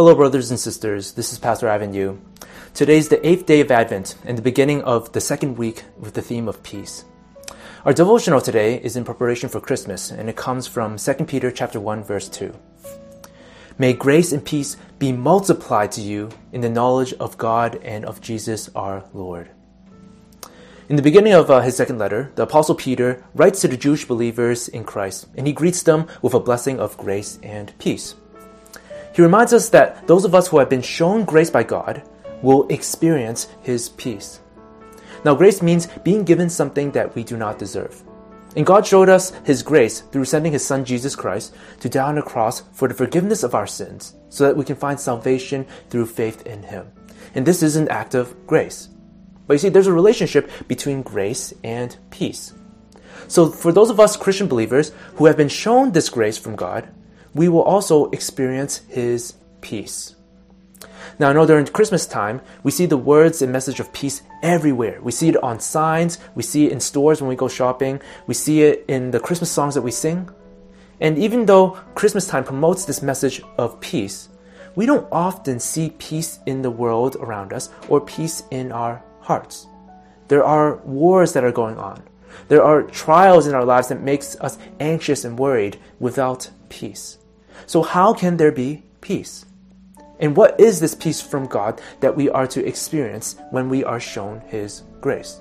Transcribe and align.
Hello, 0.00 0.14
brothers 0.14 0.48
and 0.48 0.58
sisters. 0.58 1.12
This 1.12 1.30
is 1.30 1.38
Pastor 1.38 1.68
Ivan 1.68 1.92
Yu. 1.92 2.18
Today 2.72 2.96
is 2.96 3.10
the 3.10 3.20
eighth 3.28 3.44
day 3.44 3.60
of 3.60 3.70
Advent 3.70 4.14
and 4.24 4.38
the 4.38 4.40
beginning 4.40 4.80
of 4.84 5.12
the 5.12 5.20
second 5.20 5.58
week 5.58 5.84
with 5.98 6.14
the 6.14 6.22
theme 6.22 6.48
of 6.48 6.62
peace. 6.62 7.04
Our 7.84 7.92
devotional 7.92 8.40
today 8.40 8.80
is 8.80 8.96
in 8.96 9.04
preparation 9.04 9.50
for 9.50 9.60
Christmas, 9.60 10.10
and 10.10 10.30
it 10.30 10.36
comes 10.36 10.66
from 10.66 10.96
2 10.96 11.12
Peter 11.26 11.50
chapter 11.50 11.78
1, 11.78 12.02
verse 12.02 12.30
2. 12.30 12.50
May 13.76 13.92
grace 13.92 14.32
and 14.32 14.42
peace 14.42 14.78
be 14.98 15.12
multiplied 15.12 15.92
to 15.92 16.00
you 16.00 16.30
in 16.50 16.62
the 16.62 16.70
knowledge 16.70 17.12
of 17.20 17.36
God 17.36 17.78
and 17.82 18.06
of 18.06 18.22
Jesus 18.22 18.70
our 18.74 19.04
Lord. 19.12 19.50
In 20.88 20.96
the 20.96 21.02
beginning 21.02 21.34
of 21.34 21.50
uh, 21.50 21.60
his 21.60 21.76
second 21.76 21.98
letter, 21.98 22.32
the 22.36 22.44
Apostle 22.44 22.74
Peter 22.74 23.22
writes 23.34 23.60
to 23.60 23.68
the 23.68 23.76
Jewish 23.76 24.06
believers 24.06 24.66
in 24.66 24.84
Christ, 24.84 25.26
and 25.36 25.46
he 25.46 25.52
greets 25.52 25.82
them 25.82 26.06
with 26.22 26.32
a 26.32 26.40
blessing 26.40 26.80
of 26.80 26.96
grace 26.96 27.38
and 27.42 27.78
peace. 27.78 28.14
He 29.14 29.22
reminds 29.22 29.52
us 29.52 29.68
that 29.70 30.06
those 30.06 30.24
of 30.24 30.34
us 30.34 30.48
who 30.48 30.58
have 30.58 30.68
been 30.68 30.82
shown 30.82 31.24
grace 31.24 31.50
by 31.50 31.62
God 31.62 32.02
will 32.42 32.66
experience 32.68 33.48
his 33.62 33.88
peace. 33.90 34.40
Now, 35.24 35.34
grace 35.34 35.60
means 35.60 35.88
being 36.02 36.24
given 36.24 36.48
something 36.48 36.92
that 36.92 37.14
we 37.14 37.24
do 37.24 37.36
not 37.36 37.58
deserve. 37.58 38.02
And 38.56 38.66
God 38.66 38.86
showed 38.86 39.08
us 39.08 39.30
His 39.44 39.62
grace 39.62 40.00
through 40.00 40.24
sending 40.24 40.52
His 40.52 40.64
Son 40.64 40.84
Jesus 40.84 41.14
Christ 41.14 41.54
to 41.80 41.88
die 41.88 42.08
on 42.08 42.16
the 42.16 42.22
cross 42.22 42.62
for 42.72 42.88
the 42.88 42.94
forgiveness 42.94 43.42
of 43.42 43.54
our 43.54 43.66
sins 43.66 44.14
so 44.28 44.44
that 44.44 44.56
we 44.56 44.64
can 44.64 44.76
find 44.76 44.98
salvation 44.98 45.66
through 45.88 46.06
faith 46.06 46.46
in 46.46 46.62
Him. 46.62 46.90
And 47.34 47.46
this 47.46 47.62
is 47.62 47.76
an 47.76 47.88
act 47.88 48.14
of 48.14 48.46
grace. 48.46 48.88
But 49.46 49.54
you 49.54 49.58
see, 49.58 49.68
there's 49.68 49.86
a 49.86 49.92
relationship 49.92 50.50
between 50.66 51.02
grace 51.02 51.52
and 51.62 51.96
peace. 52.10 52.54
So, 53.28 53.50
for 53.50 53.72
those 53.72 53.90
of 53.90 54.00
us 54.00 54.16
Christian 54.16 54.48
believers 54.48 54.92
who 55.16 55.26
have 55.26 55.36
been 55.36 55.48
shown 55.48 55.92
this 55.92 56.08
grace 56.08 56.38
from 56.38 56.56
God, 56.56 56.88
we 57.34 57.48
will 57.48 57.62
also 57.62 58.10
experience 58.10 58.78
His 58.88 59.34
peace. 59.60 60.16
Now, 61.18 61.30
I 61.30 61.32
know 61.32 61.46
during 61.46 61.66
Christmas 61.66 62.06
time, 62.06 62.40
we 62.62 62.70
see 62.70 62.86
the 62.86 62.96
words 62.96 63.42
and 63.42 63.52
message 63.52 63.80
of 63.80 63.92
peace 63.92 64.22
everywhere. 64.42 65.00
We 65.02 65.12
see 65.12 65.28
it 65.28 65.42
on 65.42 65.60
signs, 65.60 66.18
we 66.34 66.42
see 66.42 66.66
it 66.66 66.72
in 66.72 66.80
stores 66.80 67.20
when 67.20 67.28
we 67.28 67.36
go 67.36 67.48
shopping, 67.48 68.00
we 68.26 68.34
see 68.34 68.62
it 68.62 68.84
in 68.88 69.10
the 69.10 69.20
Christmas 69.20 69.50
songs 69.50 69.74
that 69.74 69.82
we 69.82 69.90
sing. 69.90 70.30
And 71.00 71.18
even 71.18 71.46
though 71.46 71.70
Christmas 71.94 72.26
time 72.26 72.44
promotes 72.44 72.84
this 72.84 73.02
message 73.02 73.42
of 73.58 73.80
peace, 73.80 74.28
we 74.76 74.86
don't 74.86 75.08
often 75.10 75.58
see 75.58 75.90
peace 75.98 76.38
in 76.46 76.62
the 76.62 76.70
world 76.70 77.16
around 77.16 77.52
us 77.52 77.70
or 77.88 78.00
peace 78.00 78.42
in 78.50 78.70
our 78.72 79.02
hearts. 79.20 79.66
There 80.28 80.44
are 80.44 80.76
wars 80.84 81.32
that 81.32 81.44
are 81.44 81.52
going 81.52 81.76
on. 81.78 82.02
There 82.48 82.62
are 82.62 82.82
trials 82.82 83.46
in 83.46 83.54
our 83.54 83.64
lives 83.64 83.88
that 83.88 84.00
makes 84.00 84.36
us 84.40 84.58
anxious 84.78 85.24
and 85.24 85.38
worried 85.38 85.78
without 85.98 86.48
peace. 86.68 87.18
So 87.66 87.82
how 87.82 88.14
can 88.14 88.36
there 88.36 88.52
be 88.52 88.82
peace? 89.00 89.46
And 90.20 90.36
what 90.36 90.60
is 90.60 90.80
this 90.80 90.94
peace 90.94 91.20
from 91.20 91.46
God 91.46 91.80
that 92.00 92.14
we 92.14 92.28
are 92.28 92.46
to 92.48 92.64
experience 92.64 93.36
when 93.50 93.68
we 93.70 93.82
are 93.84 93.98
shown 93.98 94.42
His 94.48 94.82
grace? 95.00 95.40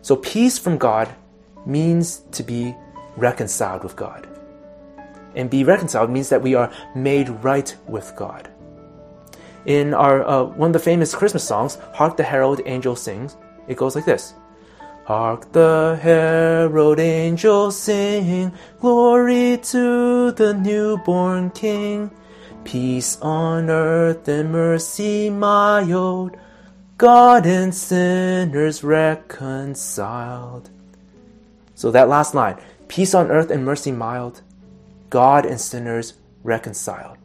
So, 0.00 0.16
peace 0.16 0.58
from 0.58 0.78
God 0.78 1.08
means 1.66 2.22
to 2.32 2.42
be 2.42 2.74
reconciled 3.16 3.82
with 3.82 3.96
God. 3.96 4.28
And 5.34 5.50
be 5.50 5.64
reconciled 5.64 6.10
means 6.10 6.28
that 6.28 6.42
we 6.42 6.54
are 6.54 6.72
made 6.94 7.28
right 7.44 7.74
with 7.88 8.12
God. 8.16 8.48
In 9.64 9.94
our 9.94 10.26
uh, 10.26 10.42
one 10.44 10.70
of 10.70 10.72
the 10.72 10.78
famous 10.78 11.14
Christmas 11.14 11.44
songs, 11.44 11.78
"Hark 11.94 12.16
the 12.16 12.24
Herald 12.24 12.60
Angels 12.66 13.00
Sings," 13.00 13.36
it 13.68 13.76
goes 13.76 13.94
like 13.94 14.04
this: 14.04 14.34
Hark 15.04 15.50
the 15.50 15.98
herald 16.00 17.00
angels 17.00 17.76
sing, 17.76 18.52
glory 18.80 19.58
to 19.58 20.30
the 20.30 20.54
newborn 20.54 21.50
King. 21.50 22.10
Peace 22.62 23.18
on 23.20 23.68
earth 23.68 24.28
and 24.28 24.52
mercy 24.52 25.28
mild, 25.28 26.36
God 26.98 27.46
and 27.46 27.74
sinners 27.74 28.84
reconciled. 28.84 30.70
So 31.74 31.90
that 31.90 32.08
last 32.08 32.32
line, 32.32 32.58
peace 32.86 33.12
on 33.12 33.28
earth 33.32 33.50
and 33.50 33.64
mercy 33.64 33.90
mild, 33.90 34.42
God 35.10 35.44
and 35.44 35.60
sinners 35.60 36.14
reconciled. 36.44 37.18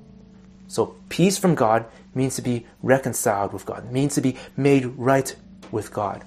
So 0.68 0.96
peace 1.10 1.38
from 1.38 1.54
God 1.54 1.86
means 2.16 2.36
to 2.38 2.42
be 2.42 2.66
reconciled 2.82 3.54
with 3.54 3.68
God, 3.68 3.92
means 3.92 4.16
to 4.16 4.22
be 4.22 4.36
made 4.56 4.86
right 4.98 5.36
with 5.72 5.94
God. 5.94 6.24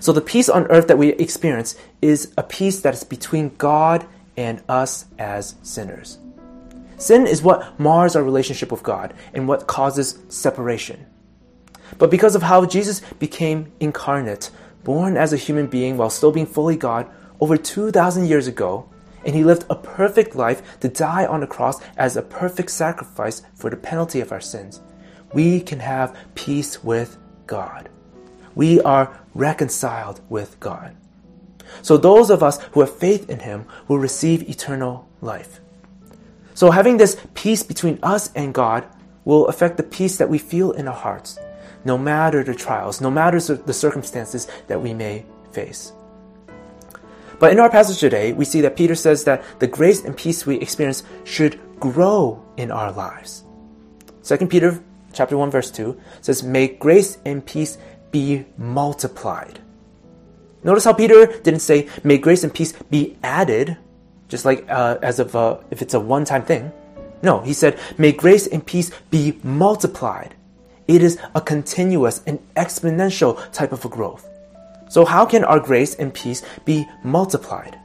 So 0.00 0.12
the 0.12 0.20
peace 0.20 0.48
on 0.48 0.66
earth 0.66 0.88
that 0.88 0.98
we 0.98 1.08
experience 1.14 1.76
is 2.02 2.32
a 2.36 2.42
peace 2.42 2.80
that 2.80 2.94
is 2.94 3.04
between 3.04 3.54
God 3.56 4.06
and 4.36 4.62
us 4.68 5.06
as 5.18 5.56
sinners. 5.62 6.18
Sin 6.98 7.26
is 7.26 7.42
what 7.42 7.78
mars 7.78 8.16
our 8.16 8.22
relationship 8.22 8.70
with 8.70 8.82
God 8.82 9.12
and 9.34 9.46
what 9.46 9.66
causes 9.66 10.18
separation. 10.28 11.06
But 11.98 12.10
because 12.10 12.34
of 12.34 12.42
how 12.42 12.64
Jesus 12.64 13.00
became 13.18 13.72
incarnate, 13.80 14.50
born 14.82 15.16
as 15.16 15.32
a 15.32 15.36
human 15.36 15.66
being 15.66 15.96
while 15.96 16.10
still 16.10 16.32
being 16.32 16.46
fully 16.46 16.76
God 16.76 17.06
over 17.40 17.56
2,000 17.56 18.26
years 18.26 18.46
ago, 18.46 18.88
and 19.24 19.34
he 19.34 19.44
lived 19.44 19.66
a 19.68 19.74
perfect 19.74 20.36
life 20.36 20.78
to 20.80 20.88
die 20.88 21.26
on 21.26 21.40
the 21.40 21.46
cross 21.46 21.80
as 21.96 22.16
a 22.16 22.22
perfect 22.22 22.70
sacrifice 22.70 23.42
for 23.54 23.68
the 23.68 23.76
penalty 23.76 24.20
of 24.20 24.32
our 24.32 24.40
sins, 24.40 24.80
we 25.32 25.60
can 25.60 25.80
have 25.80 26.16
peace 26.34 26.82
with 26.82 27.18
God. 27.46 27.88
We 28.56 28.80
are 28.80 29.20
reconciled 29.34 30.20
with 30.28 30.58
God. 30.58 30.96
So 31.82 31.96
those 31.96 32.30
of 32.30 32.42
us 32.42 32.60
who 32.72 32.80
have 32.80 32.96
faith 32.96 33.30
in 33.30 33.40
him 33.40 33.66
will 33.86 33.98
receive 33.98 34.48
eternal 34.48 35.08
life. 35.20 35.60
So 36.54 36.70
having 36.70 36.96
this 36.96 37.16
peace 37.34 37.62
between 37.62 37.98
us 38.02 38.32
and 38.34 38.54
God 38.54 38.84
will 39.24 39.46
affect 39.46 39.76
the 39.76 39.82
peace 39.82 40.16
that 40.16 40.30
we 40.30 40.38
feel 40.38 40.72
in 40.72 40.88
our 40.88 40.94
hearts, 40.94 41.38
no 41.84 41.98
matter 41.98 42.42
the 42.42 42.54
trials, 42.54 43.00
no 43.00 43.10
matter 43.10 43.38
the 43.38 43.74
circumstances 43.74 44.48
that 44.68 44.80
we 44.80 44.94
may 44.94 45.26
face. 45.52 45.92
But 47.38 47.52
in 47.52 47.60
our 47.60 47.68
passage 47.68 47.98
today, 47.98 48.32
we 48.32 48.46
see 48.46 48.62
that 48.62 48.76
Peter 48.76 48.94
says 48.94 49.24
that 49.24 49.44
the 49.58 49.66
grace 49.66 50.02
and 50.02 50.16
peace 50.16 50.46
we 50.46 50.56
experience 50.56 51.02
should 51.24 51.60
grow 51.78 52.42
in 52.56 52.70
our 52.70 52.90
lives. 52.90 53.44
2 54.24 54.46
Peter 54.46 54.82
chapter 55.12 55.36
1 55.36 55.50
verse 55.50 55.70
2 55.70 55.98
says, 56.20 56.42
May 56.42 56.68
grace 56.68 57.18
and 57.24 57.44
peace 57.44 57.78
be 58.16 58.46
multiplied. 58.56 59.60
Notice 60.64 60.84
how 60.84 60.94
Peter 60.94 61.26
didn't 61.44 61.60
say, 61.60 61.88
May 62.02 62.18
grace 62.18 62.44
and 62.44 62.52
peace 62.52 62.72
be 62.90 63.16
added, 63.22 63.76
just 64.28 64.44
like 64.48 64.64
uh, 64.68 64.96
as 65.02 65.20
of 65.20 65.36
uh, 65.36 65.58
if 65.70 65.82
it's 65.82 65.94
a 65.94 66.00
one-time 66.00 66.44
thing. 66.44 66.72
No, 67.22 67.40
he 67.40 67.52
said, 67.52 67.78
"May 67.98 68.12
grace 68.12 68.46
and 68.46 68.64
peace 68.64 68.90
be 69.10 69.38
multiplied." 69.42 70.34
It 70.88 71.02
is 71.02 71.18
a 71.34 71.40
continuous 71.40 72.22
and 72.26 72.38
exponential 72.54 73.34
type 73.52 73.72
of 73.72 73.84
a 73.84 73.88
growth. 73.88 74.24
So 74.88 75.04
how 75.04 75.26
can 75.26 75.44
our 75.44 75.60
grace 75.60 75.94
and 75.96 76.12
peace 76.12 76.42
be 76.64 76.86
multiplied? 77.02 77.78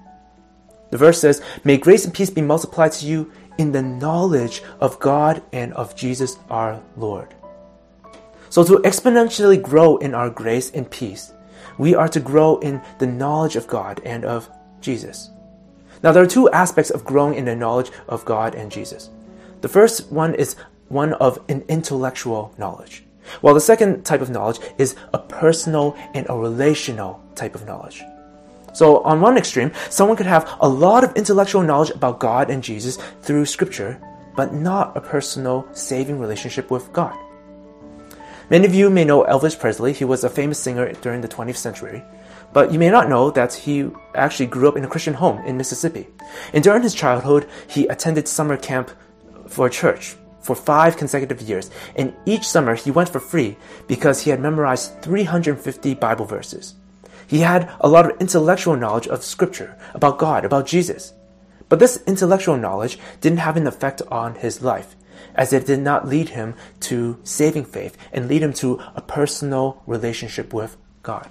The 0.92 0.98
verse 0.98 1.20
says, 1.20 1.42
"May 1.64 1.78
grace 1.78 2.06
and 2.06 2.14
peace 2.14 2.30
be 2.30 2.42
multiplied 2.54 2.94
to 2.94 3.06
you 3.06 3.32
in 3.58 3.72
the 3.72 3.82
knowledge 3.82 4.64
of 4.80 5.00
God 5.00 5.42
and 5.52 5.74
of 5.74 5.96
Jesus 5.96 6.38
our 6.50 6.80
Lord." 6.96 7.41
So 8.52 8.66
to 8.66 8.80
exponentially 8.80 9.62
grow 9.62 9.96
in 9.96 10.14
our 10.14 10.30
grace 10.30 10.72
and 10.72 10.92
peace, 10.92 11.32
we 11.78 11.96
are 11.96 12.10
to 12.10 12.20
grow 12.20 12.60
in 12.60 12.82
the 13.00 13.08
knowledge 13.08 13.56
of 13.56 13.66
God 13.66 14.02
and 14.04 14.26
of 14.26 14.50
Jesus. 14.82 15.30
Now, 16.04 16.12
there 16.12 16.22
are 16.22 16.28
two 16.28 16.50
aspects 16.50 16.92
of 16.92 17.06
growing 17.06 17.36
in 17.36 17.46
the 17.46 17.56
knowledge 17.56 17.92
of 18.10 18.26
God 18.26 18.54
and 18.54 18.70
Jesus. 18.70 19.10
The 19.62 19.70
first 19.70 20.12
one 20.12 20.36
is 20.36 20.58
one 20.90 21.14
of 21.14 21.40
an 21.48 21.64
intellectual 21.70 22.54
knowledge, 22.58 23.06
while 23.40 23.54
the 23.54 23.62
second 23.62 24.04
type 24.04 24.20
of 24.20 24.30
knowledge 24.30 24.60
is 24.78 24.98
a 25.14 25.20
personal 25.20 25.96
and 26.14 26.26
a 26.28 26.36
relational 26.36 27.24
type 27.36 27.56
of 27.56 27.66
knowledge. 27.66 28.04
So, 28.74 29.02
on 29.04 29.22
one 29.22 29.38
extreme, 29.38 29.72
someone 29.90 30.18
could 30.18 30.26
have 30.26 30.58
a 30.60 30.68
lot 30.68 31.06
of 31.06 31.16
intellectual 31.16 31.62
knowledge 31.62 31.92
about 31.92 32.20
God 32.20 32.50
and 32.50 32.62
Jesus 32.62 32.98
through 33.22 33.46
Scripture, 33.46 33.98
but 34.36 34.54
not 34.54 34.98
a 34.98 35.02
personal 35.02 35.66
saving 35.72 36.20
relationship 36.20 36.70
with 36.70 36.92
God. 36.92 37.18
Many 38.52 38.66
of 38.66 38.76
you 38.76 38.90
may 38.90 39.06
know 39.06 39.24
Elvis 39.24 39.58
Presley. 39.58 39.94
He 39.94 40.04
was 40.04 40.26
a 40.26 40.30
famous 40.30 40.60
singer 40.60 40.92
during 41.00 41.22
the 41.22 41.28
20th 41.30 41.56
century. 41.56 42.04
But 42.52 42.74
you 42.74 42.80
may 42.80 42.90
not 42.90 43.08
know 43.08 43.32
that 43.32 43.54
he 43.54 43.90
actually 44.14 44.48
grew 44.48 44.68
up 44.68 44.76
in 44.76 44.84
a 44.84 44.90
Christian 44.90 45.14
home 45.14 45.38
in 45.46 45.56
Mississippi. 45.56 46.08
And 46.52 46.62
during 46.62 46.84
his 46.84 46.94
childhood, 46.94 47.48
he 47.70 47.88
attended 47.88 48.28
summer 48.28 48.58
camp 48.58 48.92
for 49.48 49.68
a 49.68 49.70
church 49.70 50.18
for 50.42 50.54
five 50.54 50.98
consecutive 50.98 51.42
years. 51.42 51.72
And 51.96 52.14
each 52.26 52.46
summer, 52.46 52.76
he 52.76 52.92
went 52.92 53.08
for 53.08 53.22
free 53.22 53.56
because 53.88 54.20
he 54.20 54.32
had 54.32 54.42
memorized 54.42 55.02
350 55.02 55.94
Bible 55.94 56.26
verses. 56.26 56.76
He 57.28 57.40
had 57.40 57.72
a 57.80 57.88
lot 57.88 58.12
of 58.12 58.20
intellectual 58.20 58.76
knowledge 58.76 59.08
of 59.08 59.24
Scripture, 59.24 59.78
about 59.94 60.20
God, 60.20 60.44
about 60.44 60.68
Jesus. 60.68 61.14
But 61.70 61.80
this 61.80 62.04
intellectual 62.06 62.58
knowledge 62.58 63.00
didn't 63.22 63.40
have 63.40 63.56
an 63.56 63.66
effect 63.66 64.02
on 64.12 64.36
his 64.36 64.62
life, 64.62 64.98
as 65.36 65.54
it 65.54 65.66
did 65.66 65.80
not 65.80 66.08
lead 66.08 66.30
him 66.30 66.56
to 66.82 67.20
saving 67.24 67.66
faith 67.66 67.98
and 68.12 68.28
lead 68.28 68.44
him 68.44 68.54
to 68.54 68.80
a 68.96 69.02
personal 69.02 69.82
relationship 69.86 70.54
with 70.54 70.78
God. 71.04 71.30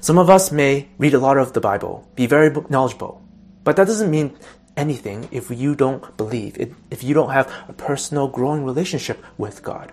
Some 0.00 0.18
of 0.18 0.28
us 0.28 0.52
may 0.52 0.88
read 0.98 1.14
a 1.14 1.18
lot 1.18 1.38
of 1.38 1.54
the 1.54 1.60
Bible, 1.60 2.08
be 2.14 2.26
very 2.26 2.54
knowledgeable, 2.68 3.22
but 3.64 3.76
that 3.76 3.86
doesn't 3.86 4.10
mean 4.10 4.36
anything 4.76 5.28
if 5.30 5.50
you 5.50 5.74
don't 5.74 6.16
believe, 6.16 6.58
if 6.90 7.02
you 7.02 7.14
don't 7.14 7.30
have 7.30 7.50
a 7.68 7.72
personal 7.72 8.28
growing 8.28 8.64
relationship 8.64 9.24
with 9.38 9.62
God. 9.62 9.92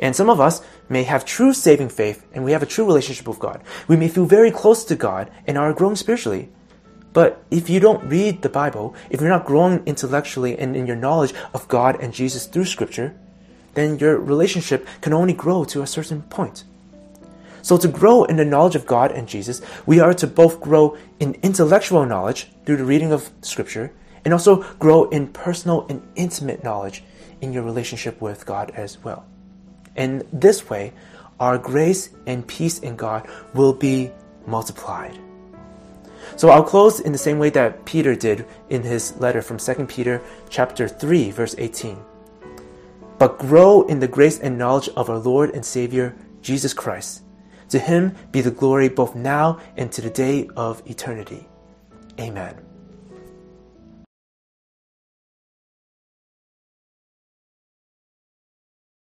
And 0.00 0.14
some 0.14 0.28
of 0.28 0.40
us 0.40 0.62
may 0.88 1.04
have 1.04 1.24
true 1.24 1.52
saving 1.52 1.88
faith 1.88 2.26
and 2.32 2.44
we 2.44 2.52
have 2.52 2.62
a 2.62 2.66
true 2.66 2.84
relationship 2.84 3.28
with 3.28 3.38
God. 3.38 3.62
We 3.88 3.96
may 3.96 4.08
feel 4.08 4.26
very 4.26 4.50
close 4.50 4.84
to 4.86 4.96
God 4.96 5.30
and 5.46 5.56
are 5.56 5.72
growing 5.72 5.96
spiritually. 5.96 6.50
But 7.14 7.44
if 7.50 7.70
you 7.70 7.80
don't 7.80 8.04
read 8.04 8.42
the 8.42 8.48
Bible, 8.50 8.94
if 9.08 9.20
you're 9.20 9.30
not 9.30 9.46
growing 9.46 9.82
intellectually 9.86 10.58
and 10.58 10.76
in 10.76 10.86
your 10.86 10.96
knowledge 10.96 11.32
of 11.54 11.66
God 11.68 11.98
and 12.00 12.12
Jesus 12.12 12.44
through 12.46 12.66
Scripture, 12.66 13.14
then 13.74 13.98
your 13.98 14.18
relationship 14.18 14.86
can 15.00 15.14
only 15.14 15.32
grow 15.32 15.64
to 15.64 15.80
a 15.80 15.86
certain 15.86 16.22
point. 16.22 16.64
So, 17.62 17.78
to 17.78 17.88
grow 17.88 18.24
in 18.24 18.36
the 18.36 18.44
knowledge 18.44 18.74
of 18.74 18.84
God 18.84 19.10
and 19.12 19.26
Jesus, 19.26 19.62
we 19.86 20.00
are 20.00 20.12
to 20.14 20.26
both 20.26 20.60
grow 20.60 20.98
in 21.18 21.38
intellectual 21.42 22.04
knowledge 22.04 22.48
through 22.66 22.76
the 22.76 22.84
reading 22.84 23.12
of 23.12 23.30
Scripture 23.40 23.92
and 24.24 24.34
also 24.34 24.62
grow 24.74 25.08
in 25.08 25.28
personal 25.28 25.86
and 25.88 26.02
intimate 26.16 26.64
knowledge 26.64 27.04
in 27.40 27.52
your 27.52 27.62
relationship 27.62 28.20
with 28.20 28.44
God 28.44 28.70
as 28.72 29.02
well. 29.02 29.24
And 29.96 30.24
this 30.32 30.68
way, 30.68 30.92
our 31.38 31.58
grace 31.58 32.10
and 32.26 32.46
peace 32.46 32.80
in 32.80 32.96
God 32.96 33.28
will 33.54 33.72
be 33.72 34.10
multiplied. 34.46 35.18
So 36.36 36.50
I'll 36.50 36.64
close 36.64 37.00
in 37.00 37.12
the 37.12 37.18
same 37.18 37.38
way 37.38 37.50
that 37.50 37.84
Peter 37.84 38.14
did 38.14 38.46
in 38.68 38.82
his 38.82 39.16
letter 39.18 39.40
from 39.40 39.58
2 39.58 39.86
Peter 39.86 40.20
chapter 40.48 40.88
3 40.88 41.30
verse 41.30 41.54
18. 41.58 41.98
But 43.18 43.38
grow 43.38 43.82
in 43.82 44.00
the 44.00 44.08
grace 44.08 44.38
and 44.40 44.58
knowledge 44.58 44.88
of 44.96 45.08
our 45.08 45.18
Lord 45.18 45.50
and 45.50 45.64
Savior 45.64 46.14
Jesus 46.42 46.74
Christ. 46.74 47.22
To 47.70 47.78
him 47.78 48.14
be 48.32 48.40
the 48.40 48.50
glory 48.50 48.88
both 48.88 49.14
now 49.14 49.60
and 49.76 49.90
to 49.92 50.00
the 50.00 50.10
day 50.10 50.48
of 50.56 50.82
eternity. 50.86 51.48
Amen. 52.20 52.73